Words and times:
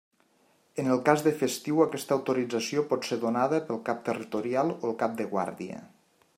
En 0.83 0.87
el 0.93 1.01
cas 1.09 1.21
de 1.27 1.33
festiu 1.41 1.83
aquesta 1.85 2.17
autorització 2.19 2.85
pot 2.93 3.07
ser 3.11 3.19
donada 3.27 3.63
pel 3.69 3.81
cap 3.91 4.03
territorial 4.11 4.77
o 4.77 4.81
el 4.93 4.99
cap 5.03 5.17
de 5.21 5.33
guàrdia. 5.35 5.83